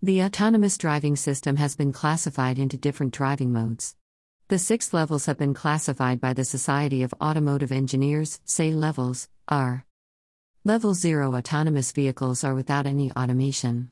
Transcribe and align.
The 0.00 0.22
autonomous 0.22 0.78
driving 0.78 1.16
system 1.16 1.56
has 1.56 1.74
been 1.74 1.92
classified 1.92 2.60
into 2.60 2.76
different 2.76 3.12
driving 3.12 3.52
modes. 3.52 3.96
The 4.46 4.56
six 4.56 4.92
levels 4.92 5.26
have 5.26 5.38
been 5.38 5.54
classified 5.54 6.20
by 6.20 6.34
the 6.34 6.44
Society 6.44 7.02
of 7.02 7.12
Automotive 7.20 7.72
Engineers, 7.72 8.40
say 8.44 8.72
levels, 8.72 9.28
are 9.48 9.84
Level 10.64 10.94
0 10.94 11.34
autonomous 11.34 11.90
vehicles 11.90 12.44
are 12.44 12.54
without 12.54 12.86
any 12.86 13.10
automation. 13.14 13.90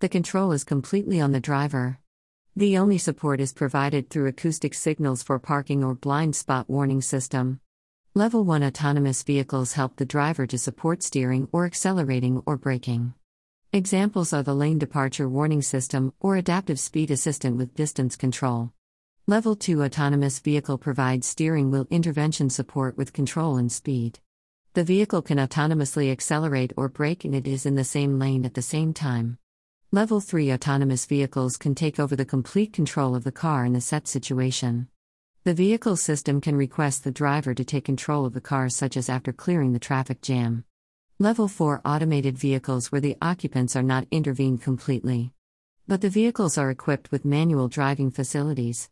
The 0.00 0.08
control 0.08 0.52
is 0.52 0.64
completely 0.64 1.20
on 1.20 1.32
the 1.32 1.40
driver. 1.40 1.98
The 2.56 2.78
only 2.78 2.96
support 2.96 3.38
is 3.38 3.52
provided 3.52 4.08
through 4.08 4.28
acoustic 4.28 4.72
signals 4.72 5.22
for 5.22 5.38
parking 5.38 5.84
or 5.84 5.94
blind 5.94 6.34
spot 6.34 6.70
warning 6.70 7.02
system. 7.02 7.60
Level 8.14 8.42
1 8.42 8.62
autonomous 8.62 9.22
vehicles 9.22 9.74
help 9.74 9.96
the 9.96 10.06
driver 10.06 10.46
to 10.46 10.56
support 10.56 11.02
steering 11.02 11.46
or 11.52 11.66
accelerating 11.66 12.42
or 12.46 12.56
braking. 12.56 13.12
Examples 13.74 14.34
are 14.34 14.42
the 14.42 14.52
lane 14.52 14.78
departure 14.78 15.26
warning 15.26 15.62
system 15.62 16.12
or 16.20 16.36
adaptive 16.36 16.78
speed 16.78 17.10
assistant 17.10 17.56
with 17.56 17.74
distance 17.74 18.16
control. 18.16 18.70
Level 19.26 19.56
2 19.56 19.82
autonomous 19.82 20.40
vehicle 20.40 20.76
provides 20.76 21.26
steering 21.26 21.70
wheel 21.70 21.86
intervention 21.88 22.50
support 22.50 22.98
with 22.98 23.14
control 23.14 23.56
and 23.56 23.72
speed. 23.72 24.18
The 24.74 24.84
vehicle 24.84 25.22
can 25.22 25.38
autonomously 25.38 26.12
accelerate 26.12 26.74
or 26.76 26.90
brake 26.90 27.24
and 27.24 27.34
it 27.34 27.46
is 27.46 27.64
in 27.64 27.74
the 27.74 27.82
same 27.82 28.18
lane 28.18 28.44
at 28.44 28.52
the 28.52 28.60
same 28.60 28.92
time. 28.92 29.38
Level 29.90 30.20
3 30.20 30.52
autonomous 30.52 31.06
vehicles 31.06 31.56
can 31.56 31.74
take 31.74 31.98
over 31.98 32.14
the 32.14 32.26
complete 32.26 32.74
control 32.74 33.14
of 33.14 33.24
the 33.24 33.32
car 33.32 33.64
in 33.64 33.74
a 33.74 33.80
set 33.80 34.06
situation. 34.06 34.88
The 35.44 35.54
vehicle 35.54 35.96
system 35.96 36.42
can 36.42 36.56
request 36.56 37.04
the 37.04 37.10
driver 37.10 37.54
to 37.54 37.64
take 37.64 37.86
control 37.86 38.26
of 38.26 38.34
the 38.34 38.42
car, 38.42 38.68
such 38.68 38.98
as 38.98 39.08
after 39.08 39.32
clearing 39.32 39.72
the 39.72 39.78
traffic 39.78 40.20
jam. 40.20 40.66
Level 41.18 41.46
4 41.46 41.82
automated 41.84 42.36
vehicles 42.36 42.90
where 42.90 43.00
the 43.00 43.16
occupants 43.22 43.76
are 43.76 43.82
not 43.82 44.08
intervened 44.10 44.62
completely. 44.62 45.32
But 45.86 46.00
the 46.00 46.08
vehicles 46.08 46.58
are 46.58 46.70
equipped 46.70 47.12
with 47.12 47.24
manual 47.24 47.68
driving 47.68 48.10
facilities. 48.10 48.88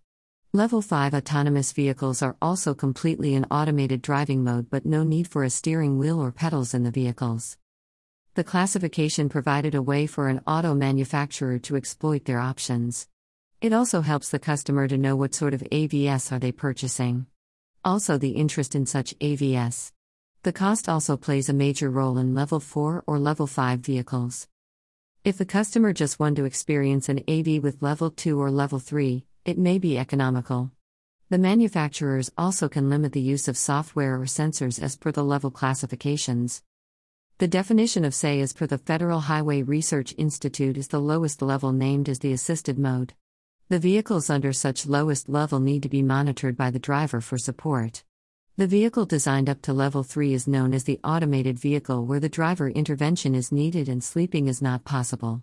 Level 0.53 0.83
5 0.83 1.15
autonomous 1.15 1.73
vehicles 1.73 2.23
are 2.23 2.37
also 2.41 2.75
completely 2.75 3.35
in 3.35 3.47
automated 3.51 4.03
driving 4.03 4.45
mode 4.45 4.71
but 4.71 4.87
no 4.87 5.03
need 5.03 5.29
for 5.29 5.45
a 5.45 5.51
steering 5.51 5.99
wheel 5.99 6.21
or 6.21 6.31
pedals 6.31 6.75
in 6.75 6.85
the 6.85 6.91
vehicles. 6.91 7.57
The 8.35 8.45
classification 8.45 9.29
provided 9.29 9.75
a 9.75 9.83
way 9.83 10.07
for 10.07 10.29
an 10.29 10.41
auto 10.47 10.75
manufacturer 10.75 11.59
to 11.61 11.77
exploit 11.77 12.27
their 12.27 12.39
options. 12.39 13.09
It 13.61 13.73
also 13.73 14.03
helps 14.03 14.29
the 14.29 14.39
customer 14.39 14.87
to 14.87 14.99
know 14.99 15.17
what 15.17 15.35
sort 15.35 15.55
of 15.55 15.63
AVS 15.73 16.31
are 16.31 16.39
they 16.39 16.53
purchasing. 16.53 17.27
Also 17.85 18.19
the 18.19 18.31
interest 18.31 18.75
in 18.75 18.87
such 18.87 19.19
AVS. 19.19 19.93
The 20.43 20.55
cost 20.55 20.89
also 20.89 21.19
plays 21.19 21.51
a 21.51 21.53
major 21.53 21.91
role 21.91 22.17
in 22.17 22.35
level 22.35 22.61
4 22.61 23.05
or 23.07 23.19
level 23.19 23.47
5 23.47 23.81
vehicles. 23.81 24.49
If 25.23 25.37
the 25.37 25.45
customer 25.45 25.93
just 25.93 26.19
want 26.19 26.37
to 26.37 26.47
experience 26.47 27.11
an 27.11 27.23
AV 27.29 27.63
with 27.63 27.83
level 27.83 28.11
2 28.11 28.41
or 28.41 28.51
level 28.51 28.79
3, 28.79 29.27
it 29.45 29.59
may 29.59 29.79
be 29.79 29.99
economical. 29.99 30.71
The 31.29 31.37
manufacturers 31.37 32.31
also 32.39 32.71
can 32.71 32.89
limit 32.89 33.13
the 33.13 33.21
use 33.21 33.49
of 33.49 33.59
software 33.59 34.15
or 34.15 34.25
sensors 34.25 34.83
as 34.83 34.97
per 34.97 35.13
the 35.13 35.23
level 35.23 35.51
classifications. 35.51 36.63
The 37.37 37.47
definition 37.47 38.07
of 38.07 38.15
SAE 38.15 38.41
as 38.41 38.55
per 38.55 38.67
the 38.67 38.79
Federal 38.79 39.21
Highway 39.21 39.61
Research 39.61 40.15
Institute 40.17 40.79
is 40.79 40.89
the 40.89 41.03
lowest 41.03 41.43
level 41.43 41.73
named 41.73 42.09
as 42.09 42.21
the 42.21 42.33
assisted 42.33 42.79
mode. 42.79 43.13
The 43.69 43.79
vehicles 43.79 44.31
under 44.31 44.55
such 44.55 44.87
lowest 44.87 45.29
level 45.29 45.61
need 45.61 45.83
to 45.83 45.91
be 45.91 46.03
monitored 46.03 46.57
by 46.57 46.71
the 46.71 46.79
driver 46.79 47.21
for 47.21 47.37
support. 47.37 48.05
The 48.61 48.67
vehicle 48.67 49.07
designed 49.07 49.49
up 49.49 49.63
to 49.63 49.73
level 49.73 50.03
3 50.03 50.35
is 50.35 50.47
known 50.47 50.75
as 50.75 50.85
the 50.85 51.01
automated 51.03 51.59
vehicle 51.59 52.05
where 52.05 52.21
the 52.21 52.29
driver 52.29 52.69
intervention 52.69 53.35
is 53.35 53.51
needed 53.51 53.89
and 53.89 54.05
sleeping 54.05 54.49
is 54.49 54.61
not 54.61 54.85
possible. 54.85 55.41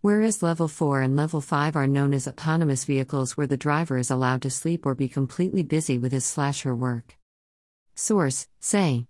Whereas 0.00 0.42
level 0.42 0.66
4 0.66 1.02
and 1.02 1.14
level 1.14 1.42
5 1.42 1.76
are 1.76 1.86
known 1.86 2.14
as 2.14 2.26
autonomous 2.26 2.86
vehicles 2.86 3.36
where 3.36 3.46
the 3.46 3.58
driver 3.58 3.98
is 3.98 4.10
allowed 4.10 4.40
to 4.40 4.50
sleep 4.50 4.86
or 4.86 4.94
be 4.94 5.08
completely 5.08 5.62
busy 5.62 5.98
with 5.98 6.12
his 6.12 6.24
slash 6.24 6.62
her 6.62 6.74
work. 6.74 7.18
Source, 7.94 8.48
SAE. 8.60 9.02